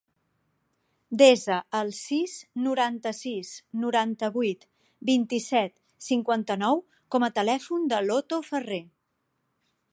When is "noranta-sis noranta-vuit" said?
2.67-4.67